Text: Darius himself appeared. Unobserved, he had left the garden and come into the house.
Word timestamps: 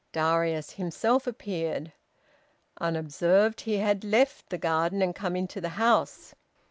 Darius 0.11 0.71
himself 0.71 1.27
appeared. 1.27 1.91
Unobserved, 2.79 3.61
he 3.61 3.77
had 3.77 4.03
left 4.03 4.49
the 4.49 4.57
garden 4.57 4.99
and 4.99 5.13
come 5.15 5.35
into 5.35 5.61
the 5.61 5.69
house. 5.77 6.33